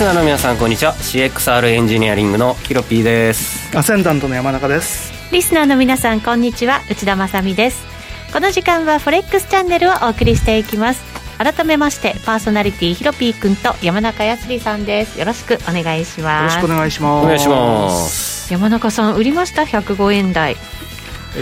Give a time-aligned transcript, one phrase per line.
[0.00, 0.94] スナーの皆さんこんにちは。
[0.94, 3.76] CXR エンジニアリングのヒロピーです。
[3.76, 5.12] アセンダントの山中です。
[5.30, 6.80] リスナーの皆さんこんにちは。
[6.88, 7.84] 内田まさです。
[8.32, 11.02] この時間はフォレックスチャンネルをお送りしていきます。
[11.36, 15.20] 改めましてパーソナリティヒロピー君と山中康さんです。
[15.20, 16.56] よろしくお願いします。
[16.56, 17.24] よろしくお願いします。
[17.26, 18.52] お願いします。
[18.54, 20.52] 山中さん売りました？105円台。
[20.52, 20.56] え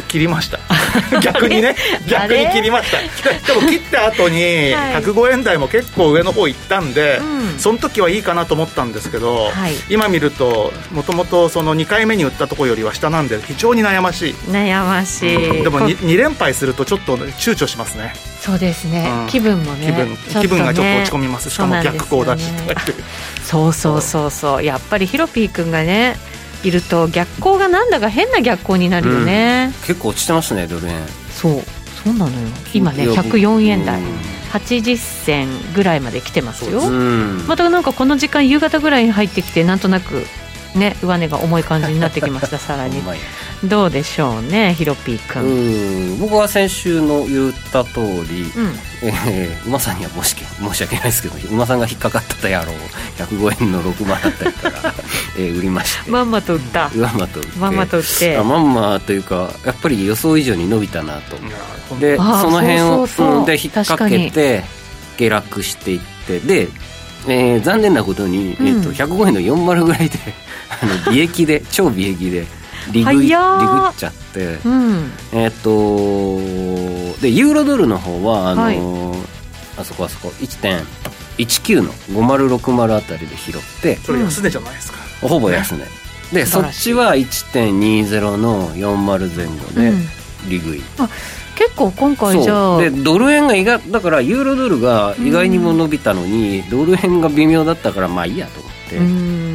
[0.08, 0.58] 切りました。
[1.20, 1.74] 逆にね。
[2.06, 2.98] 逆に切りました。
[2.98, 14.34] でも切った後に105円台も結構上の方行ったんで、うん、その時はいいかなと思ったんですけど、はい、今見るともともとその2回目に売ったところよりは下なんで非常に悩ましい。
[14.50, 18.14] 悩ましい、うん、でも 2, 2連敗するとちょっと躊躇しますね。
[18.40, 21.50] そうですね、うん、気分もね気分、ね、気分がちょっと落ち込みます。
[21.50, 22.44] しかも逆行だし
[23.42, 26.16] そうそうそうそうやっぱりヒロピー君がね
[26.64, 31.06] いると逆光がなんだか変な逆光になるよね、うん、結構落ちてますねドル円。
[31.30, 31.62] そう。
[32.04, 32.48] そうなのよ。
[32.72, 34.18] 今ね104円台、うん、
[34.52, 40.24] 80銭ぐらいまで来てますよ、うん、またなんかこの時間夕方ぐらいに入ってきてなんとなく
[40.74, 43.02] ね上値が重い感じになってきましたさらに
[43.64, 48.72] どうでしょうねヒロピー君僕は先週の言った通り、うん。
[49.02, 52.76] えー、馬さんには申し申し訳ないですけど馬さんが引っかかったやろう
[53.16, 54.94] 105円の6万だったりから、
[55.38, 56.10] えー、売りまして。
[56.10, 56.90] まんまと売った。
[56.94, 57.58] まんまと売って。
[57.58, 58.36] まんまと売って。
[58.36, 61.36] あまんまというかやっぱり予想以上に伸びたなと
[61.96, 64.62] でその辺をそうで引っ掛けて
[65.16, 66.68] 下落していってで、
[67.26, 70.18] えー、残念なことに、えーと、105円の40ぐらいで
[70.82, 72.46] あの利益で超利益で
[72.92, 73.28] リグリグっ
[73.96, 78.78] ちゃって、うん、えっ、ー、とでユーロドルの方はあの、はい、
[79.78, 85.84] あそこあそこ1.19の5060あたりで拾ってそれ安値じゃないですか、うん、ほぼ安値、ね、
[86.32, 89.92] でそっちは1.20の40前後で
[90.48, 90.84] 利食い、うん、
[91.58, 92.80] 結構今回じゃあ。
[92.80, 98.96] でドル円が意外だからユーロドルが意外にも伸びたのに、ドル円が微妙だったからまあいいやと思って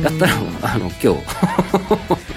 [0.03, 1.24] やったらあの今日。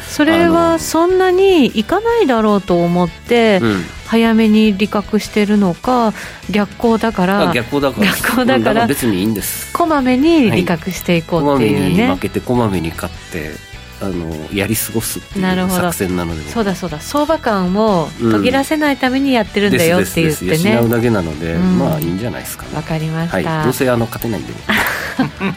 [0.09, 3.61] それはそんなにいかないだろうと思って、
[4.07, 6.15] 早めに利確してるのか
[6.51, 8.07] 逆行だから逆行だから。
[8.07, 9.73] 逆行だから別にいいんです。
[9.73, 13.53] こまめに利確していこうっていうね、はい、負けてこまめに勝って
[14.01, 17.01] あのやり過ごすっていう作戦なのでそうだそうだ。
[17.01, 22.77] 相場感を途切らせないためにやってるんだよって言ってね、うん、うだけなので、うん、まあいいんじゃないですかね。
[22.77, 24.53] わかりました、はい、どうせあの勝てないんで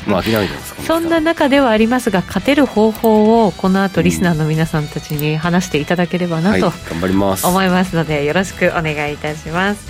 [0.05, 7.45] もう諦めてます そんな中ではありますが勝てる方法をこの後リスナーの皆さんたちに話していただければなと、うんはい、頑張ります。
[7.45, 9.87] 思いますのでよろしくお願いいたします。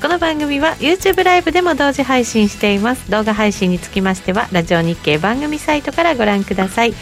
[0.00, 3.10] この番組は YouTube ライブでも同時配信しています。
[3.10, 6.94] 動画配信につきましてはラジオ日経番組サイトからご覧ください。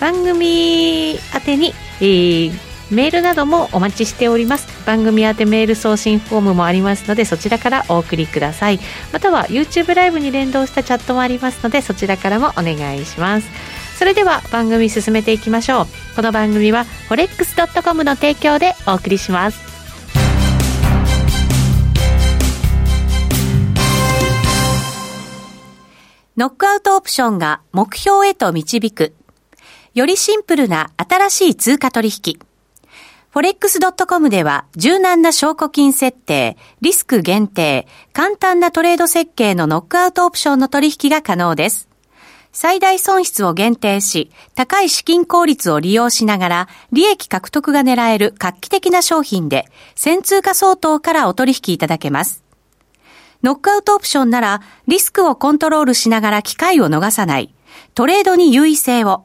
[0.00, 4.66] 番組宛てに、えー、メールなどもお待ちしております。
[4.86, 8.80] 番組宛てメール送信フォームもありますのでそちらからお送りください。
[9.12, 13.48] または YouTube ライブに連動したチャットもありますのでそちらからもお願いします。
[13.98, 15.86] それでは番組進めていきましょう。
[16.16, 19.68] この番組は forex.com の提供でお送りします。
[26.36, 29.12] ノックアウトオプションが目標へと導く。
[29.94, 32.47] よりシンプルな新しい通貨取引。
[33.34, 41.88] forex.com では柔軟な証拠金設定、リスク限定、簡単なトレード設計のノックアウトオプションの取引が可能です。
[42.52, 49.66] 最大損失を限定し、高い資金効率を利用しながら、利益獲得が狙える画期的な商品で、
[49.96, 52.42] 1000通貨相当からお取引いただけます。
[53.42, 57.54] ノックアウトオプションなら、リスクをコントロールしながら機会を逃さない、
[57.94, 59.24] トレードに優位性を、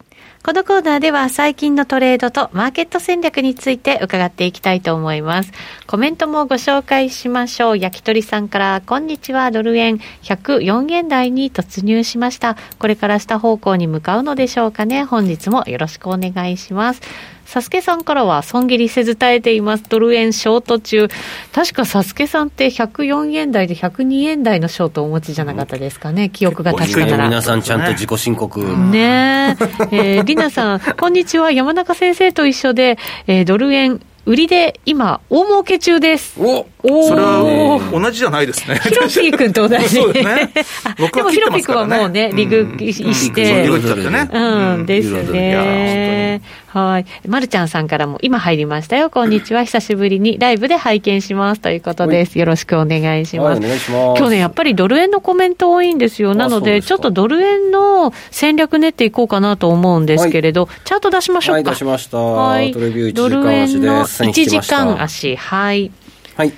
[0.43, 5.51] このコーナーでは最近のトレードとマーケット戦略について伺っていきたいと思います。
[5.85, 7.77] コメントもご紹介しましょう。
[7.77, 12.57] 焼き鳥さんから、こんにちは、ドル円104円台に突入しました。
[12.79, 15.03] これから下方向に向かうのでしょうかね。
[15.03, 17.01] 本日もよろしくお願いします。
[17.51, 19.83] サスケさんからは損切りせず耐えています。
[19.89, 21.09] ドル円ショート中。
[21.51, 26.29] 確かサスケさんって104円台で102円台のショートをお持ちじゃなかったですかね。
[26.29, 27.25] 記憶が確かなら。
[27.25, 28.61] 皆さんちゃんと自己申告。
[28.61, 29.57] ね
[29.91, 30.17] え。
[30.17, 31.51] えー、 りなさん、こんにちは。
[31.51, 36.39] 山中先生と一緒で、えー、ドル円売りで今、大儲け中です。
[36.39, 38.79] おおそれは同じじゃないですね。
[38.83, 39.89] ヒロピー君と同じ。
[39.89, 40.51] そうですね。
[41.11, 43.63] でもヒロピー君はもうね、リグして。
[43.63, 44.29] リグっちゃってね。
[44.31, 46.41] うん、ですね。
[46.73, 47.05] はい。
[47.27, 49.09] まるちゃんさんからも今入りましたよ。
[49.09, 49.65] こんにちは。
[49.65, 51.59] 久しぶりにライブで拝見します。
[51.59, 52.39] ということです。
[52.39, 53.57] よろしくお願いします。
[53.57, 54.19] お願いします。
[54.19, 56.33] 今日ね、やっぱりドル円のコメント多いんですよ。
[56.33, 61.55] なので、ちょっとドル円の戦略練っていこうかなと思うんですけれど、チャート出しましょうか。
[61.55, 62.17] はい、出しました。
[62.17, 62.71] はい。
[62.71, 62.79] ド
[63.27, 65.35] ル円の1時間足。
[65.35, 65.91] はい。
[66.37, 66.53] はい。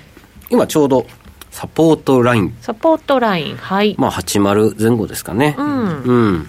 [0.48, 1.06] 今ちょうど
[1.50, 2.54] サポートライン。
[2.60, 3.56] サポートライン。
[3.56, 3.96] はい。
[3.98, 5.56] まあ、80前後ですかね。
[5.58, 6.02] うん。
[6.02, 6.48] うん。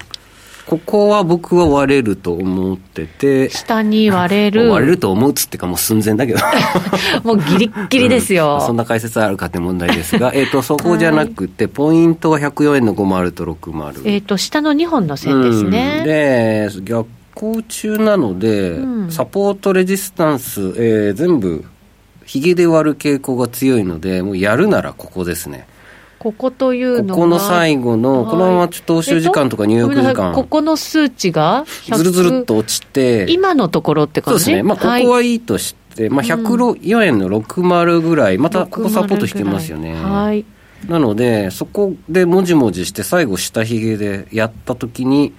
[0.66, 3.50] ここは僕は割れると思ってて。
[3.50, 4.70] 下に割れる。
[4.72, 6.40] 割れると思うっつってかもう寸前だけど。
[7.24, 14.02] もうギリッギリですよ、うん、そんな解説あるかって問題ですが、えっと、そこじゃなくて、ポイントは104円の50と60。
[14.06, 15.98] えっ、と、下の2本の線ですね。
[16.00, 21.64] うん、で、逆行中なので、うん、サポートレジスタンス、えー、全部、
[22.26, 25.68] ひげで割る傾向が強いので、もうやるならここですね。
[26.26, 34.46] ここというのここの最後の、このままちょっと投資時間とか入浴時間、ここの数値がずるずるっと落ちて、今のところって感じ？
[34.46, 39.94] そうですね、まあ、ここはいいとして、まあ、104円の60ぐらい、またここサポートしてますよね。
[39.94, 40.46] はい、
[40.88, 45.32] なので、そこでもじもじして、最後、下ひげでやったときに、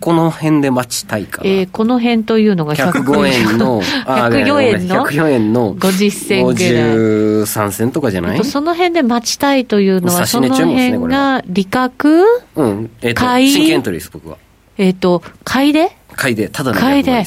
[0.00, 1.48] この辺で待ちたいかな。
[1.48, 6.72] えー、この辺というのが105円の、104円の ?104 円の50銭ぐらい。
[6.72, 8.44] 53銭とかじゃない？
[8.44, 9.88] その辺で待ちたいとい？
[9.90, 12.24] うのは、その辺が利確？
[12.56, 12.90] うん。
[13.00, 13.48] えっ、ー、と、買い？
[13.50, 14.36] 真剣エントリーです、僕は。
[14.76, 15.90] えっ、ー、と、買いで？
[16.14, 17.24] 買いで、ただの買いで。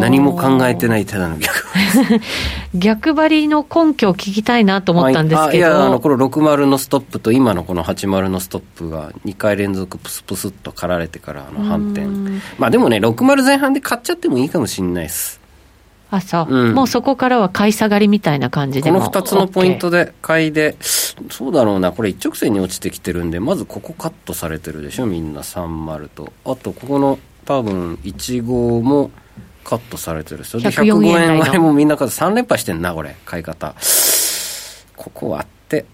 [0.00, 1.66] 何も考えてないただの逆。
[1.68, 2.20] 張 り
[2.74, 12.06] 逆張りの根拠を聞きたいなと思ったんですけど、はい、いやあのこの60のストップと今のこの80のストップが2回連続プスプスっと刈られてからの反転。
[12.58, 15.40] まあでもね60前半で買っちゃってもいいかもしれないです。
[16.10, 25.42] あそう、うん、もうそこからは買い下がりみたいな感じでこの2つのポイントで買いでそうだろうなこれ一直線に落ちてきてるんでまずここカットされてるでしょみんな。
[25.42, 26.32] 30と。
[26.44, 29.10] あとここの多分1号も
[29.68, 30.58] カットされてる人。
[30.60, 33.14] で105円割れもみんな3連覇してんなこれ。
[33.26, 33.74] 買い方。
[34.96, 35.84] ここ割って。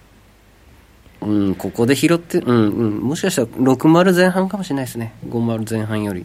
[1.21, 2.99] うんここで拾ってうんうん。
[3.01, 5.13] もしかしたら60前半かもしれないですね。
[5.27, 6.25] 50前半より。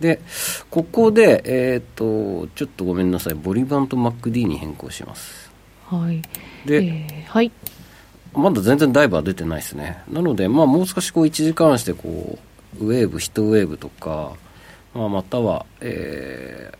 [0.00, 0.18] で
[0.70, 3.34] ここでえっ、ー、とちょっとごめんなさい。
[3.34, 5.50] ボリバンと MacD に変更します。
[5.84, 6.22] はい。
[6.64, 7.52] で、えー、はい。
[8.32, 10.02] まだ全然ダイバー出てないですね。
[10.10, 12.38] なのでまあもう少しこう1時間してこ
[12.80, 14.32] うウェーブ1ウェーブとか
[14.94, 16.77] まあ、または、えー、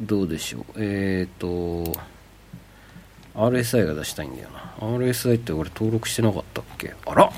[0.00, 1.98] どうでしょう、えっ、ー、と、
[3.34, 4.74] RSI が出したいんだよな。
[4.80, 6.94] RSI って俺登録してなかったっけ？
[7.06, 7.32] あら？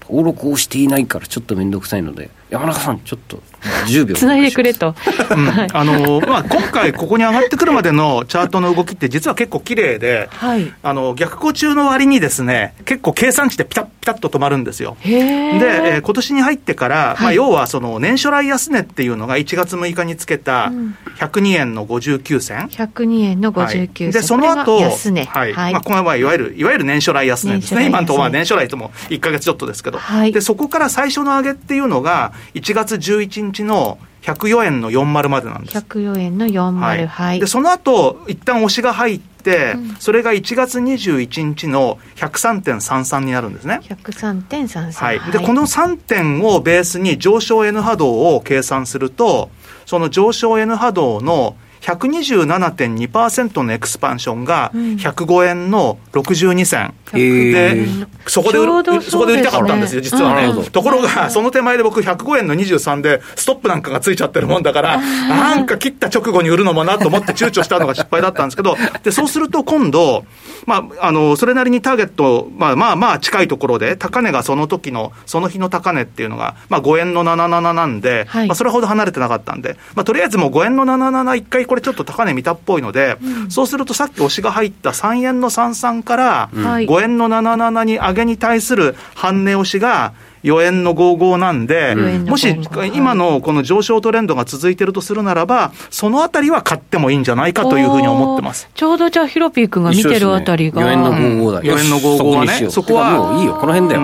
[0.00, 3.40] 登録をしていないからちょっとめんどくさいので、山中さん、ちょっと
[3.86, 4.94] 10秒つないでくれと、
[5.30, 5.48] うん。
[5.72, 14.96] あのまあ、今回、ここに上がってくるまでのチャートの動きって、実は結構綺麗で、はい、あの逆行中の割にですね、結構計算値でピタッピタッと止まるんですよ。
[15.04, 20.72] で、えー、今年に入ってから、まあ、要はその年初来安値っていうのが1月6日につけた
[21.18, 22.58] 102円の59銭。
[22.68, 26.64] 102円の59銭、はい、で、その後、はい、はい、まあ、これはいわゆる、い。
[26.64, 27.86] わゆる年初来安値ですね。
[27.86, 35.78] 今のところは年初来とも1か月ちょっとですけど、はい、で、そこから最初の上げっていうのが、1月11日の104円の40までなんです。
[35.78, 37.40] 104円の40、はい、はい。
[37.40, 43.80] で、その後、一旦押しが入って、うん、それが1月21日の103.33になるんですね。
[43.84, 44.92] 103.33。
[44.92, 45.20] はい。
[45.32, 49.50] で、この3点をベースに上昇 N 波動を計算すると、
[49.86, 57.86] その上昇 N 波動の127.2%のエクスパンションが105円の62銭、うん、で
[58.26, 58.58] そこで
[59.00, 60.46] そこで売りたかったんですよ、実はね。
[60.46, 70.24] うん、ところが、その手前で僕、105円の23で、ストップなんかがついちゃってるもんだから、なんか切った直後に売るのもなと思って躊躇したのが失敗だったんですけど、でそうすると今度、
[70.66, 90.12] まあ、あのそれなりにターゲット、まあまあまあ近いところで、高値がその時の、その日の高値っていうのが、まあ、5円の77なんで、はい、まあ、それほど離れてなかったんで、まあ、とりあえずもう5円の77、一回これちょっと高値見たっぽいので、うん、そうするとさっき押しが入った3円の33から5円の77に上げに対する半値押しが、
[90.42, 92.58] 4円の55なんで、もし
[92.92, 98.68] 今のこの上昇トレンドが続いてるとするならば、そのあたりは買ってもいいんじゃないかというふうに思ってます。
[98.74, 100.82] ちょうどじゃあ、ヒロピー君が見てるあたりが。
[100.82, 101.62] 4円の55だ。
[101.62, 103.10] 4円の55はね、そこは。
[103.10, 104.02] もういいよ、この辺だよ。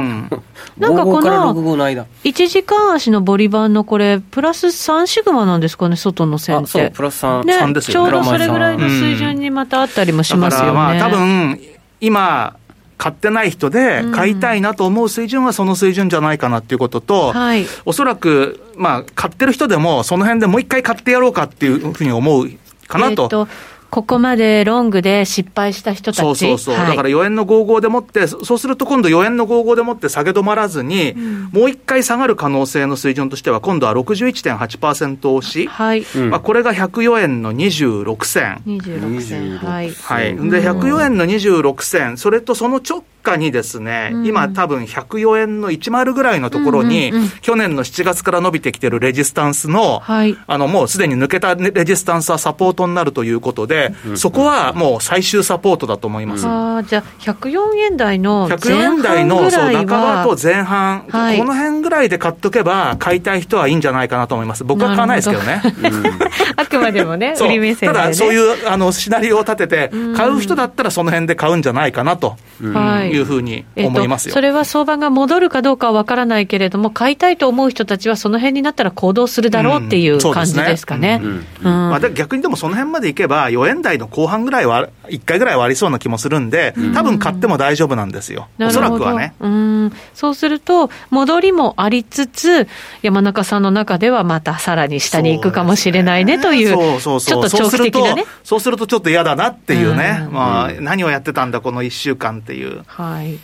[0.79, 6.67] なんかこの1時間足のボリバンのこれ、プラス3シグマなんですかね、外の線って。
[6.67, 8.11] そう、プラス3、ね、ですよね。
[8.11, 10.73] ちょうどそれぐらいの水準にまたあったりもしますよね。
[10.73, 11.59] まあ多分
[12.01, 12.57] 今
[12.99, 22.51] 買ってない人で、買いたいなと思う水準はその水準じゃないかなっていうことと、はい、おそらく、まあ、買ってる人でも、その辺でもう一回買ってやろうかっていうふうに思う
[22.87, 23.29] かなと。
[23.31, 26.21] えーここまでロングで失敗した人たち。
[26.21, 36.05] そうそうそう、はい、だから4円の55でもって、そうすると今度4円の55でもって下げ止まらずに、うん、もう一回下がる可能性の水準としては、今度は61.8%押し、はい。
[36.29, 38.63] まあ、これが104円の26銭。
[38.67, 39.91] 26銭、はい。
[39.91, 56.47] はい、で、104円の26銭、それとその直下にですね、うん、今多分104円の10ぐらいのところに、うんうんうん、去年の7月から伸びてきてるレジスタンスの、はい、あの、もうすでに抜けたレジスタンスはサポートになるということで、うん、そこはもう最終サポートだと思います。
[56.47, 64.65] あじゃあ、104円台の前半円台のそう半ばと前半、はい、この辺ぐらいで買っとけば、買いたい人はいいんじゃないかなと思います。
[64.65, 65.63] 僕は買わないですけどね。
[66.57, 72.37] あくまでもね、売り目線で、ね、ただ、そういうあのシナリオを立てて、買う人だったらその辺で買うんじゃないかなと。
[72.63, 73.11] はい。
[73.11, 81.21] いうふうに思いますよ、えっと、それは相場が戻るかどうかは分からないけれども、買いたいと思う人たちは、その辺になったら行動するだろうっていう感じですかね。
[81.63, 89.35] まあ、逆にでもその辺までいけば、4円台の後半ぐらいは、1回ぐらいはありそうな気もするんで、多分買っても大丈夫なんですよ、おそらくはね。
[89.41, 89.93] うん。
[90.15, 92.69] そうすると、戻りもありつつ、
[93.03, 98.25] 山中さんの中ではまたさらに下に行くかもしれないねという、ちょっと長期的なね。
[98.45, 102.83] そうするとちょっと嫌だなっていうね、まあ、何をやってたんだ、この1週間っていう。
[102.87, 103.39] はい、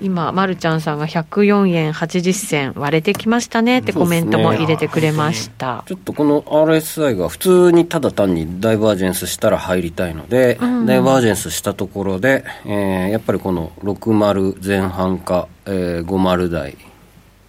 [0.00, 16.76] 今、まるちゃんさんが104円80銭割れてきましたねってコメントも入れてくれました、ね、ちょっとこの RSI が普通にただ単にダイバージェンスしたら入りたいので、うん、ダイバージェンスしたところで、えー、やっぱりこの60前半か、えー、50台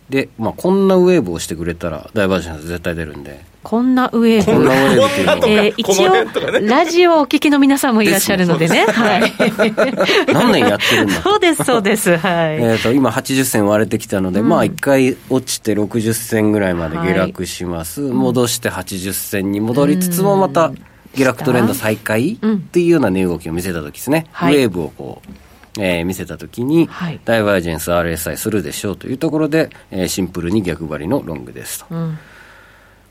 [0.09, 3.48] で、まあ、こんなウェーブをしてくれたらダイバージェンス絶対出るんで。
[3.61, 4.51] こんなウェーブ。
[4.53, 8.85] こんなウェーブっていうのえー、一応、ラジオをお聞きの皆さんもいらっしゃるのでね。
[8.85, 9.33] はい。
[10.31, 11.21] 何年やってるんだ？
[11.21, 12.15] そうです、そうです。
[12.17, 12.61] はい。
[12.61, 18.01] えっと、今80銭割れてきたので、うん、まあ一回落ちて60銭ぐらいまで下落します。
[18.01, 20.71] はい、戻して80銭に戻りつつもまた
[21.15, 24.27] 下落トレンド再開っていうような値動きを見せた時ですね。
[24.31, 25.31] はい、ウェーブをこう。
[25.77, 31.85] えー、見せたときに、はい、ダイバージェンス RSI するでしょうというところで、えー、シンプルに逆張りのロングですと。
[31.91, 32.19] うん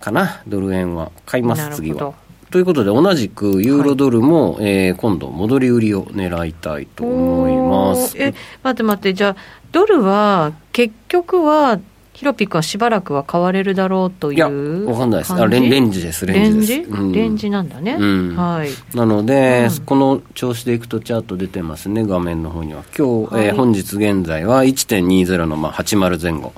[0.00, 1.10] かな、ドル円は。
[1.26, 2.14] 買います、次は。
[2.50, 8.16] ということで、同じくユーロドルも、はい、えー、今度、戻り売りを狙いたいと思います。
[8.18, 9.36] え、待って待って、じゃあ、
[9.70, 11.78] ドルは結局は、
[12.18, 14.46] ヒロピ君はしばらくは買われるだろうといういや、
[14.90, 15.32] わかんないです。
[15.34, 16.72] あレンレンジです、レンジです。
[16.72, 17.96] レンジ、うん、レンジなんだね。
[17.96, 18.70] うん、はい。
[18.96, 22.82] なので、うん、この調子でいくとチャート出てますね、画面の方には。
[22.96, 26.52] 今日、はい、えー、本日現在は1.20のまあ80前後。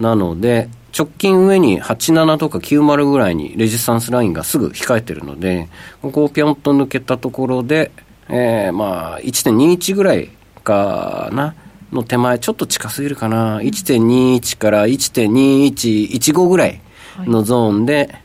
[0.00, 5.68] なので、直近上に87とか90ぐらいにレジスタンスラインがすぐ控えてるので、
[6.02, 7.90] ここをぴょんと抜けたところで、
[8.28, 10.30] えー、まあ、1.21ぐらい
[10.62, 11.54] かな、
[11.92, 16.80] の手前、ちょっと近すぎるかな、1.21から1.2115ぐらい
[17.20, 18.22] のゾーンで、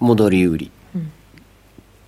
[0.00, 0.70] 戻り売り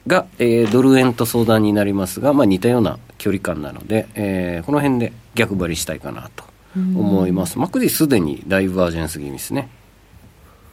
[0.06, 6.44] が、えー、ドル円と相談になりますが、まあ、似たような距離感なので、えー、この辺で逆張りしたいかなと
[6.76, 7.58] 思います。
[7.58, 9.68] マクディすでにダイバージェンス気味ですね。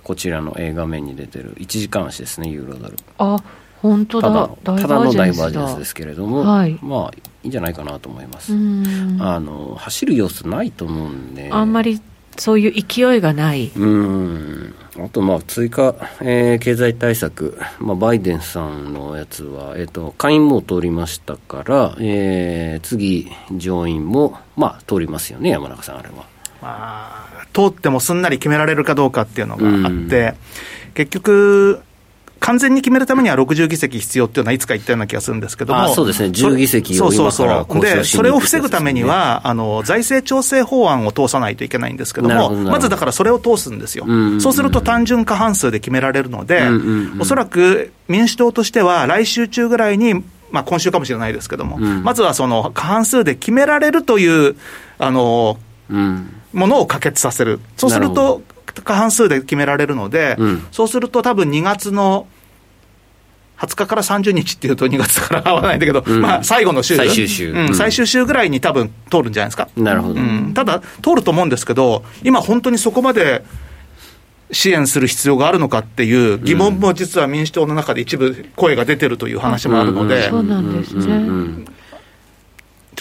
[0.03, 1.55] こちらの画面に出てる。
[1.55, 2.97] 1時間足ですねユーロドル。
[3.17, 3.37] あ
[3.81, 4.49] 本当だ。
[4.63, 8.53] ただのダイバージェンスですけれども、はい、まあいいんじゃないかなと思います。
[8.53, 8.55] あ
[9.39, 11.49] の走る様子ないと思うんで。
[11.51, 12.01] あんまり
[12.37, 13.71] そういう勢いがない。
[13.75, 14.73] うん。
[14.99, 26.15] あとまあ追加、えー、経済対策、まあ、バイデンさんのやつは、えーと、下院も通りましたから、えー、次上院もまあ通りますよね山中さんあれは。
[26.15, 26.23] ま
[26.63, 30.35] あ通ってもすんなり決められるかどうかっていうのがあって、
[30.93, 31.81] 結局、
[32.47, 44.05] 完全に決めるためには60議席必要っていうのはいつか言ったような気がするんですけども、そうですね、10議席を今から交渉で、それを防ぐためには、あの財政調整法案を通さないといけないんですけども、まずだからそれを通すんですよ、
[44.39, 46.69] そうすると単純過半数で決められるので、
[47.19, 50.13] おそらく民主党としては、来週中ぐらいに、
[50.49, 54.55] まあ、今週かもしれないですけども、うん、まずはその過半数で決められるという、
[54.99, 55.57] あの、
[55.89, 58.41] うん、ものを可決させる、そうすると
[58.85, 62.25] 過半数で決められるので、うん、そうすると多分2月の
[63.57, 66.95] 20日から30日っていうと2月から合わないんだけど、うん、まあ最後の週。
[66.95, 67.75] 最終週、うん。
[67.75, 69.67] 最終週ぐらいに多分通るんじゃないですか。
[69.75, 70.19] なるほど。
[70.53, 73.43] ただ、通ると思うんですけど、今本当にそこまで、
[74.49, 81.27] 支援する必要があるのかっていう疑問も実は民主党の中で一部声が出てるるという話もあるので、そうなんですね。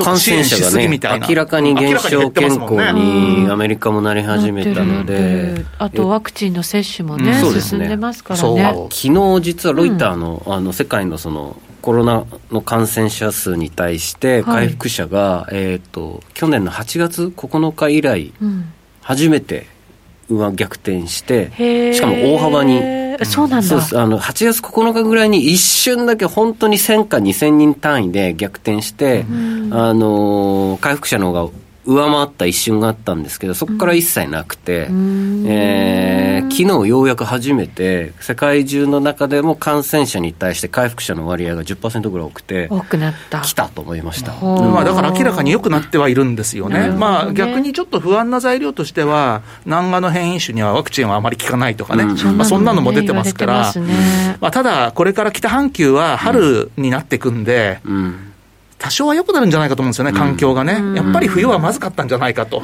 [0.05, 8.89] 感染者がね、明らかに減少傾向にアメリカもなり始めたので、あとワクチンの接種もね、進んでますからね。
[8.91, 18.33] 昨日実はロイターの,、あの世界のそのコロナの感染者数に対して回復者が、えっ、と去年の8月9日以来、
[19.01, 19.67] 初めて
[20.29, 23.77] 上逆転してしかも大幅にそうなんだ。
[23.77, 29.25] あの、8月9日ぐらいに一瞬だけ本当に1000か2000人単位で逆転して、
[29.71, 31.51] あの、回復者の方が
[31.87, 43.41] 上回った一瞬があったんですけど、そこから一切なくて、うん、えー、昨日ようやく初めて、世界中の中でも感染者に対して回復者の割合が10%ぐらい多くて、多くなった。
[43.41, 46.91] 来たと思いました、まあ、だから明らかに良くなってはいるんですよね、ね。
[46.91, 58.33] まあ、逆にちょっと不安な材料としては、南岸の変異種にはワクチンはあまり効かないとかね、うん、まあ、そんなのも出てますから、ね、まあ、ただ、これから北半球は春になっていくんで、うん
[58.79, 62.63] 多少は良くなるんじゃないかと思うんですよね、環境がね、やっぱり冬はまずかったんじゃないかと、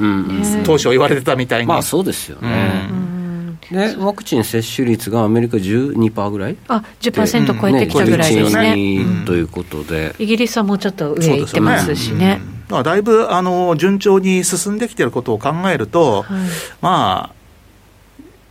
[0.65, 1.67] 当初言われてたみたいに。
[1.67, 3.03] まあそうですよね。
[3.71, 6.57] でワクチン接種率がアメリカ12%ぐらい？
[6.69, 8.77] あ10%超えてきたぐらいですね。
[8.77, 12.43] ねということで、イギリスはもうちょっと上行ってますしね。
[12.69, 16.41] だからだいぶあの順調に進んできてることを考えると、はい、
[16.83, 17.35] まあ、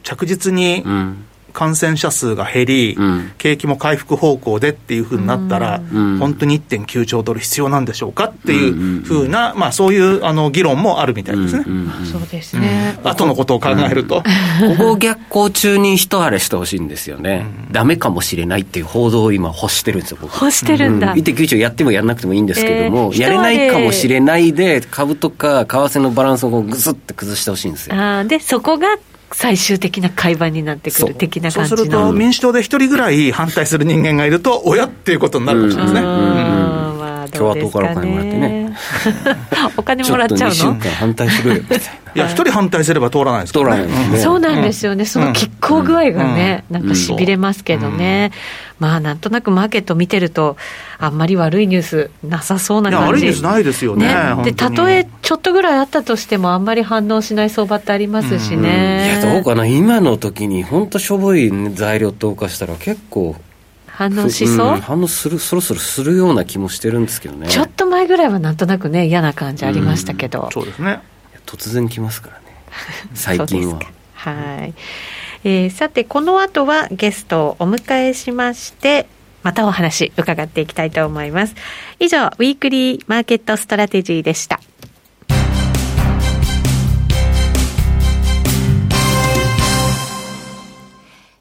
[0.03, 11.65] 着実に、うん感染者数が減り、うん、景気も回復方向でっていうふうになったら、うん、本当に1.9兆ドル必要なんでしょうかっていうふうな、まあ、そういうあの議論もあるみたいですね。
[12.11, 14.21] そうですね、うん、後のことを考えると。
[14.21, 20.33] ここ逆行中に一晴れしてほしいんですよね、うん、ダメかもしれないっていう報道を今、欲してるんですよ、僕。
[20.33, 21.15] 欲してるんだ。
[21.15, 27.95] 1.9兆やってもやらなくてもいいんですけども、えー、やれないかもしれないで、株とか為替のバランスをぐすって崩してほしいんですよ。
[27.95, 28.97] あでそこが
[29.33, 36.70] 最終的な会話になってくる的な感じそうすると、民主党で一人ぐらい反対する人間がいると、親っていうことになるかもしれないですね。
[37.31, 38.75] まあ、共和党からお金もらってね。
[39.77, 40.55] お金もらっちゃうの？
[40.55, 41.85] ちょっと2週間反対するよみたいな。
[42.13, 44.19] いや、一人反対すれば通らないですから、ね、通らないですね。
[44.19, 45.05] そうなんですよね。
[45.05, 48.31] その拮抗具合がね、なんかしびれますけどね。
[48.79, 50.57] まあ、なんとなくマーケット見てると、
[50.97, 53.07] あんまり悪いニュースなさそうな感じ。
[53.07, 54.07] 悪いニュースないですよね。
[54.07, 59.21] ねで、たとえちょっとぐらいあったとしても、あんまり反応しない相場ってありますしね。
[59.21, 59.65] いや、どうかな。
[59.65, 63.35] 今の時に、本当しょぼい材料投下したら結構、
[63.93, 67.47] 反応しそう、うん、反応するそろそろするような気もしてるんですけどね。
[67.47, 71.01] ちょっと前ぐらいはなんとなくね嫌な感じありましたけど、うん、そうですね。
[71.45, 72.41] 突然来ますからね。
[73.13, 73.79] 最近は。
[74.13, 74.73] はい、
[75.43, 79.07] えー、さてこの後はゲストをお迎えしまして
[79.43, 81.55] またお話伺っていきたいと思います。
[81.99, 84.59] 以上、 Weekly Market S trategy でした。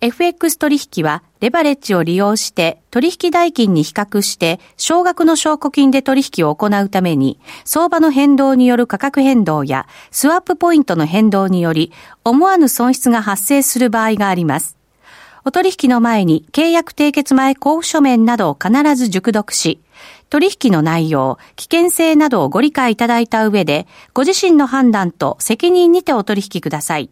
[0.00, 11.92] FX 取引は、レバレッジを利用して取引代金に比較して、少額の証拠金で取引を行うために、相場の変動による価格変動や、スワップポイントの変動により、
[12.24, 14.76] 思わぬ損失が発生する場合があります。
[15.44, 19.80] お取引の前に契約締結前交付書面などを必ず熟読し、
[20.28, 27.10] 取引の内容、危険性などをご理解いただいた上で、ご自身の判断と責任にてお取引ください。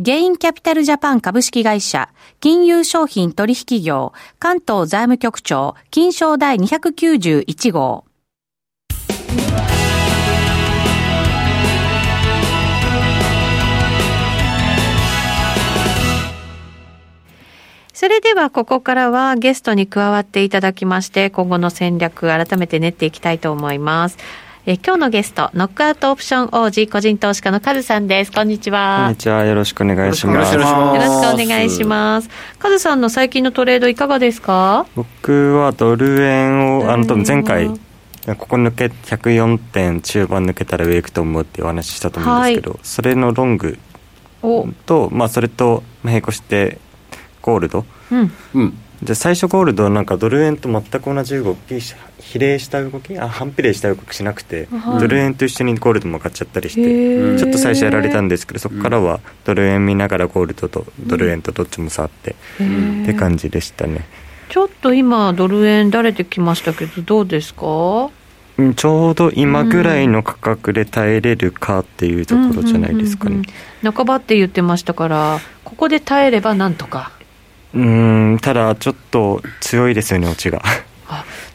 [0.00, 2.08] ゲインキャピタルジャパン株式会社、
[2.38, 8.04] 金融商品取引業、関東財務局長、金賞第291号。
[17.92, 24.18] それではここからはゲストに加わっていただきまして、今後の戦略改めて練っていきたいと思います。
[24.70, 28.30] え今日のゲストノックアウトオプション王子個人投資家のカズさんです。
[28.30, 29.04] こんにちは。
[29.04, 29.46] こんにちは。
[29.46, 30.54] よろしくお願いします。
[30.54, 32.28] よろしくお願いします。
[32.58, 34.84] カズさんの最近のトレードいかがですか？
[34.94, 37.78] 僕はドル円をあの多分前回こ
[38.46, 43.78] こ抜け104点中盤抜けたら上行くと思うっていうお話したと思うんですけど、はい、それのロング
[44.84, 46.76] と、まあ、それと並行して
[47.40, 47.86] ゴールド、
[48.52, 51.80] うん、で最初ゴールドなんかドル円と全く同じ動き
[52.30, 64.04] 比例した動きあ反比例した動きしなくて、はい、ドル円と一緒にゴールドも買っちゃったりしてちょっと最初やられたんですけどそこからはドル円見ながらゴールドとドル円とどっちも触って、って感じでしたね。
[64.50, 68.10] ちょっと今ドル円だれてきましたけどどうですか？
[68.76, 73.42] ちょうど今ぐらいの価格で耐えれるかっていうところじゃないですかね、
[73.82, 77.12] 半ばって言ってましたからここで耐えればなんとか。
[77.74, 80.62] うんただちょっと強いですよね落ちが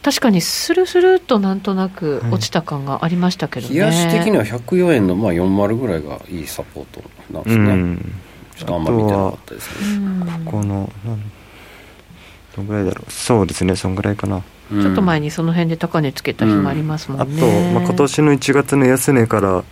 [0.04, 8.14] 確かにスルスルっとなんとなく落ちた感がありましたけどね、冷やし的には104円のまあ40ぐらいがいいサポートなんですね、うん、
[8.54, 10.26] ちょっとあんまり見てなかったですね。
[10.44, 10.92] ここの
[12.54, 13.10] どんぐらいだろう。
[13.10, 14.42] そうですねそんぐらいかな。
[14.70, 19.64] ちょっと前にその辺で高値つけた日もありますもんね、うん、あと、まあ、今年の1月の安値から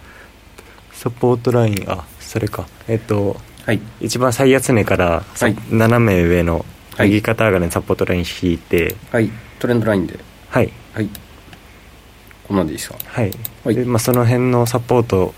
[0.93, 2.67] サポートラインあそれか。
[2.89, 6.65] えっと、はい、一番最安値から、はい、斜め上の
[6.99, 9.31] 右肩上がりのサポートライン引いてはい
[9.63, 10.19] トレンドラインで。
[10.49, 10.73] はい。
[10.93, 11.09] はい。
[12.49, 12.97] こんなんでいいですか？
[13.05, 13.31] はい、
[13.65, 15.35] はい、まあ、その辺のサポート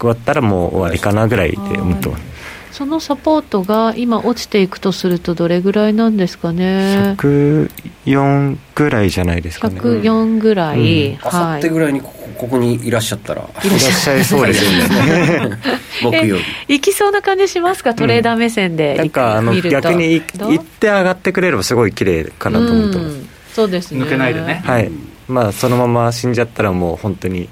[0.00, 2.24] 終わったらもう終わりかなぐらいで思ってます。
[2.72, 9.78] そのサポートが今落ちていくとするとどれぐらいなんですかね？104ぐらいじゃないですかね。
[9.78, 13.42] 104ぐらい、あさってぐらいにここここにいらっしゃったら。
[13.42, 15.58] いらっしゃいそうですよね。
[16.02, 17.94] 木曜日行きそうな感じしますか？
[17.94, 20.24] トレーダー目線で、うん、なんかあの逆に行
[20.60, 23.23] って上がってくれればすごい綺麗かなと思ってます、
[23.54, 24.04] そうですね。
[24.04, 24.62] 抜けないでね。
[24.64, 24.90] はい。
[25.28, 27.48] まあそのまま死んじゃったらもう本当に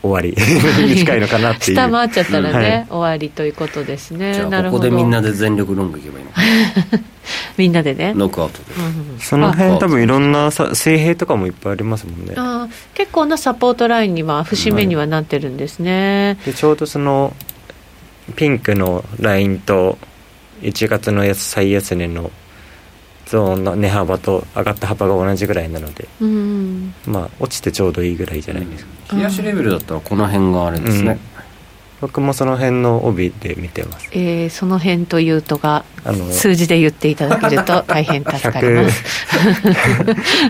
[0.00, 0.30] 終わり。
[0.86, 1.76] に近いのかなっていう。
[1.76, 4.34] 下回っちゃったらね、はい、終わりということですね。
[4.34, 6.40] じゃあここでみんなで全力ロングいけばいいのか。
[7.58, 8.14] みんなでね。
[8.14, 12.34] ノックアウトで、うん、その辺多分いろんなさ水平とかもいっぱいありますもんね。
[12.36, 17.34] あ結構なサポートラインには節目にはなってるんですね、でちょうどその
[18.36, 19.98] ピンクのラインと
[20.62, 22.30] 1月のやつ最安値の
[23.32, 31.18] ゾーンの値幅と上がった幅が同じぐらいなので、うん、まあ落ちてちょうどいいぐらいじゃないですか、冷やしレベルだったらこの辺があれですね、
[32.02, 35.86] 僕もその辺の帯で見てます、えー、その辺というとが
[36.30, 39.02] 数字で言っていただけると 大変助かります。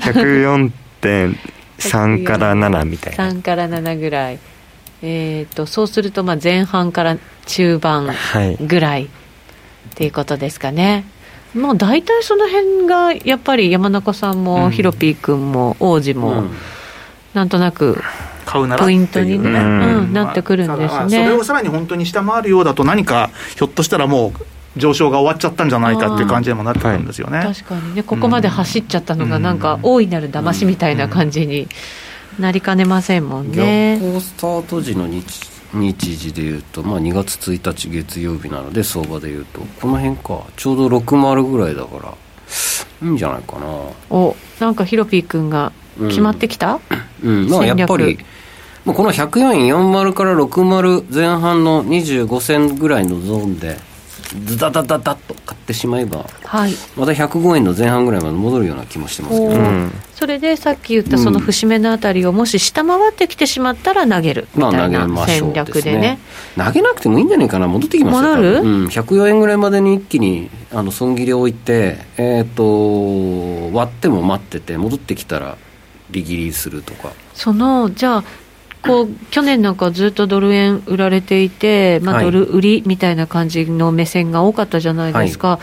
[0.00, 3.30] 104.3から7みたいな。
[3.30, 4.40] 3から7ぐらい。
[5.04, 7.16] えーと、そうするとまあ前半から
[7.46, 8.12] 中盤
[8.60, 9.08] ぐらい、っ
[9.94, 11.04] ていうことですかね、
[11.54, 16.44] まあ、大体その辺がやっぱり山中さんも、ヒロピー君も王子も、
[17.34, 18.02] なんとなく
[18.46, 19.62] ポイントにね、う
[20.02, 20.12] ん。
[20.12, 28.02] なってくるんですね、それをさらに本当に下回るようだと何かひょっとしたらもう上昇が終わっちゃったんじゃないかっていう感じにもなってくるんですよね、はい、確かにね。
[28.02, 31.68] ここまで走っちゃったのがなんか大いなる騙しみたいな感じに
[32.38, 34.00] なりかねませんもんね。
[34.20, 40.42] スタート時の日日時でいうと、まあ、2月1日月曜日なので相場でいうとこの辺か。
[40.56, 42.14] ちょうど60ぐらいだから
[43.02, 43.66] いいんじゃないかな。
[44.10, 45.72] おなんかヒロピー君が
[46.08, 46.80] 決まってきた、
[47.22, 48.18] うん、うん、まあやっぱり
[48.84, 53.78] この104円40から60前半の25銭ぐらいのゾーンで
[54.44, 66.18] ズダダダダッと買ってしまえば、はい、また105円の前半ぐらいまで戻るような気もしてますけど、ね、それでさっき言ったその節目のあたりをもし下回ってきてしまったら投げるみたいな戦略でね,、
[66.56, 67.68] まあ、投げなくてもいいんじゃないかな。
[67.68, 75.56] 戻ってきますよ戻る、うん、104円ぐらいまでに一気にあの損切りを置いて、えーと、割っても待ってて戻ってきたら
[76.10, 77.12] 利切りするとか。
[77.34, 78.24] そのじゃあ
[78.82, 85.58] こう去年なんかずっとドル円売られていて、まあ、ドル売りみたいな感じの目線が多かったじゃないですか、はい、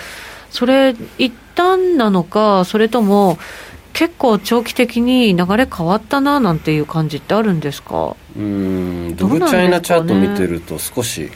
[0.49, 3.37] それ、一旦なのか、それとも
[3.91, 8.15] 結構長期的に流れ変わったななんていう感じってあるんですか？
[8.37, 11.29] うんドルチャイナチャート見てると少し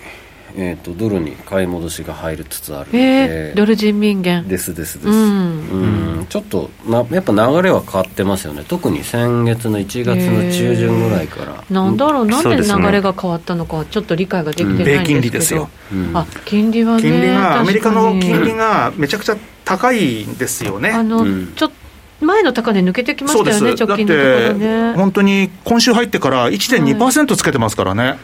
[0.56, 4.48] えーと、ドルに買い戻しが入りつつあるので、えー、ドル人民元。
[4.48, 6.26] ですですです、うん、うん。
[6.28, 8.64] ちょっとなやっぱ流れは変わってますよね。
[8.68, 20.90] 特に先月の1月の中旬ぐらいから、えー、なんだろうなんで流れが変わったのかちょっと理解ができてないんですけど、米金利ですよ、うん、あ金利はね金利がアメリカの金利がめちゃくちゃ高いんですよね。
[20.90, 21.83] あの、ちょっと
[22.24, 24.94] 前の高値抜けてきましたよね、直近のところね。
[24.94, 28.16] 本当に今週入ってから1.2%つけてますからね、は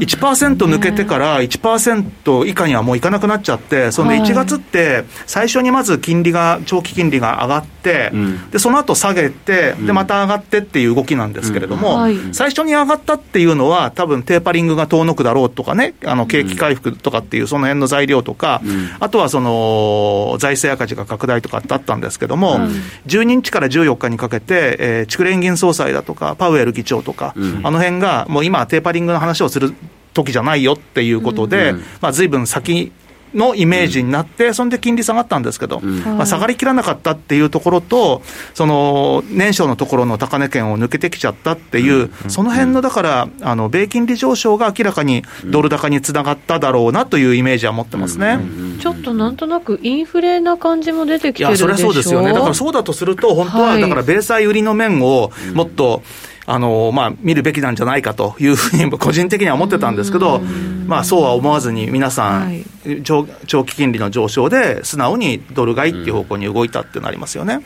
[0.00, 8.12] い、1%抜けてから1%以下にはもういかなくなっちゃって、その1月って最初にまず金利が、長期金利が上がって、
[8.50, 18.62] でその後下げて、でまた上がってっていう動きなんですけれども、最初に上がったっていうのは、多分テーパリングが遠のくだろうとかね、あの景気回復とかっていう、その辺の材料とか、
[19.00, 22.60] あとはその財政赤字が拡大とかってあったんですけども、
[23.08, 29.74] 12日から14日にかけて、えー、地区連銀総裁だとか、パウエル議長とか、うん、あの辺が、もう今、テーパリングの話をする
[30.14, 32.92] 時じゃないよっていうことで、うん、まあ、随分先
[33.34, 38.22] のイメージになって、そんで金利下がったんですけど、まあ、下がりきらなかったっていうところと、
[38.54, 48.38] その年初のところの高値圏を抜けてきちゃったっていう、その辺のだから、あの米金利上昇が明らかにドル高につながっただろうなというイメージは持ってますね。
[48.80, 56.02] ちょっとなんとなくインフレな感じも出てきてるでしょいや、それそうですよね、だからそうだとすると、本当はだから米債売りの面をもっと、
[56.50, 60.40] あの、まあ、見るべきなんじゃないかというふうに、個人的には思ってたんですけど、
[60.86, 67.60] まあ、そうは思わずに、皆さん、はい、長長期金利の上昇で、素直にドル買いっていう方向に動いたってなりますよね。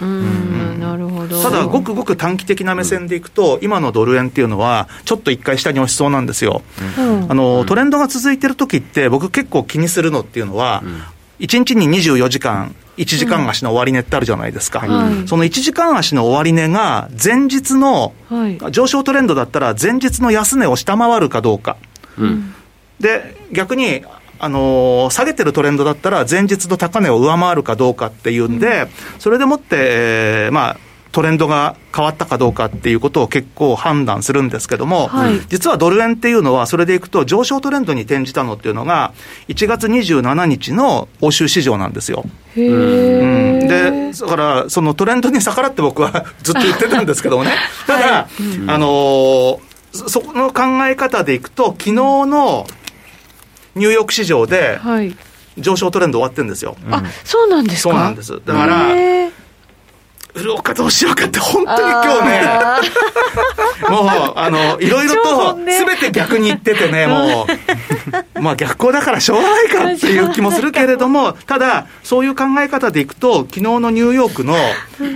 [0.81, 1.40] なるほど。
[1.40, 6.62] ただ、ごくごく短期的な目線でいくと、今のドル円っていうのは、ちょっと一回下に押しそうなんですよ。
[7.29, 10.83] あの、トレンドが続いてる時って、僕結構気にするのっていうのは、
[11.38, 15.28] 1日に24時間、1時間足の終値ってあるじゃないですか、うん。
[15.28, 18.12] その1時間足の終値が前日の、
[18.70, 21.76] 上昇トレンドだったら前日の安値を下回るかどうか、
[22.18, 22.55] うん、
[23.00, 24.05] で逆に
[24.38, 28.88] あのー、下げてるトレンドだったら前日の高値を上回るかどうかっていうんで、
[29.20, 30.76] それでもって、えー、まあ
[31.12, 39.12] トレンドが変わったかどうかっていうことを結構判断するんですけども、はい、実はドル円っていうのは、それでいくと、上昇トレンドに転じたのっていうのが、
[39.48, 42.25] 1月27日の欧州市場なんですよ。
[42.57, 47.53] うん、で、だから、そのトレンドに逆らって僕は ずっと言ってたんですけどもね、
[47.87, 48.27] ただ、はい、
[48.68, 49.59] あのー、
[50.09, 52.66] そこの考え方でいくと、昨日の
[53.75, 54.81] ニューヨーク市場で、
[55.59, 56.77] 上昇トレンド終わってるんですよ。
[56.90, 57.90] あ、そうなんですか？
[57.90, 58.40] そうなんです。
[58.46, 58.87] だから、
[60.35, 62.40] 売ろうかどうしようかって本当に今日ね、
[63.90, 67.47] もう、あの、いろいろと、すべて逆に言っててね、も
[68.35, 74.57] う、 まあ逆行だからしょうがないかっていう気もするけれども、ただ、そういう考え方でいくと、昨日のニューヨークの、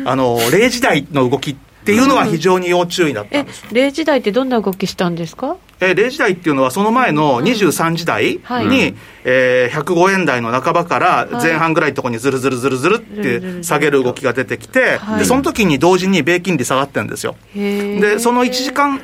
[0.05, 3.65] あの、0時台の動きっていうのは非常に要注意だったんです。
[3.71, 5.57] 0時台ってどんな動きしたんですか？
[5.81, 8.95] えー、0時台っていうのは、その前の23時台に、はい、
[9.25, 17.37] えー、105円台の半ばから前半ぐらいのところにずるずるずるずるって下げる動きが出てきて、はい、でその時に同時に米金利下がってるんですよ。
[17.55, 19.03] で、その1時間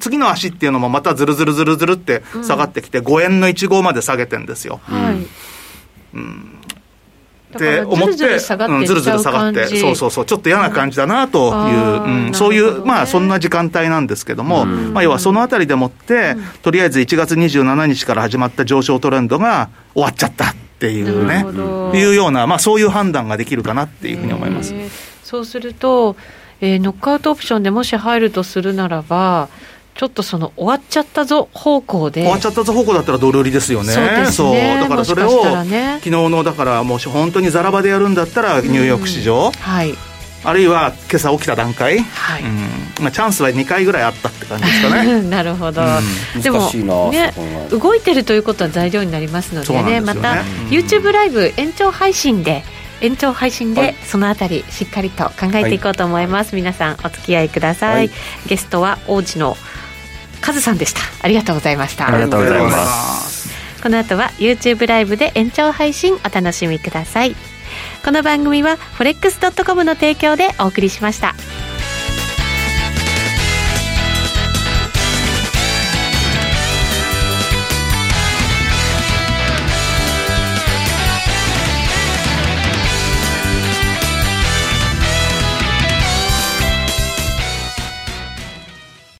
[0.00, 4.80] 次の足っていうのもまたずるずるずるずるって下がってきて、5円の1号まで下げてるんですよ。
[4.82, 5.26] はい、
[6.14, 6.57] うん
[7.56, 21.44] って思って、ずるずる下がって、そうそうそう、ちょっと嫌な感じだなという、うん、そういう、まあ、そんな時間帯なんですけども、まあ、要はそのあたりでもって、とりあえず1月27日から始まった上昇トレンドが終わっちゃったっていうね、
[21.98, 24.74] いうような、まあ、そういう判断ができるかなっていうふうに思います。
[25.24, 26.16] そうすると、
[26.60, 29.48] えー、ノックアウトオプションでもし入るとするならば、
[29.98, 32.22] ちょっとその終わっちゃったぞ方向で。
[32.22, 33.92] 終わっちゃったぞ方向だったらドル売りですよね。
[33.92, 34.78] そうですね。
[34.80, 39.94] だからそれを、ね、昨日のだからもし本当にざらばでやるんだったらニューヨーク市場、はい。
[40.44, 42.44] あるいは今朝起きた段階、はい。
[42.44, 42.58] うん。
[43.00, 45.22] まあ、チャンスは2回ぐらいあったって感じですかね。
[45.28, 46.70] なるほど、うん、でも
[47.10, 47.34] ね
[47.70, 52.62] 動いてるということは材料になりますのでね、ね、また、うん、YouTube ライブ延長配信で
[53.00, 58.10] 延長配信でそのあたりしっかりと考えていこうと思います、はい、皆さんお付き合いください、はい、
[58.46, 59.56] ゲストは王子の
[60.40, 61.00] カズさんでした。
[61.22, 62.08] ありがとうございました。
[62.08, 63.48] ありがとうございます。
[63.82, 67.36] この後は YouTube ライブで延長配信お楽しみください。
[68.04, 71.34] この番組は forex.com の提供でお送りしました。